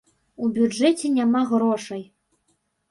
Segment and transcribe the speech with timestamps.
[0.45, 2.03] У бюджэце няма грошай.